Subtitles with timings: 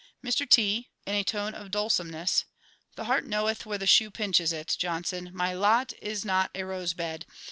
[0.25, 0.89] Mr T.
[1.05, 2.45] (in a tone of dolesomeness).
[2.95, 5.29] The heart knoweth where the shoe pinches it, JOHNSON.
[5.31, 7.27] My lot is not a rose bed.